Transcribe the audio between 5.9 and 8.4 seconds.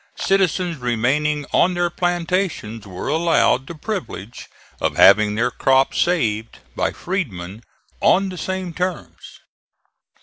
saved by freedmen on the